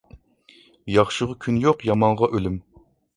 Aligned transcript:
ياخشىغا 0.93 1.35
كۈن 1.45 1.59
يوق، 1.65 1.85
يامانغا 1.91 2.31
ئۆلۈم. 2.39 2.57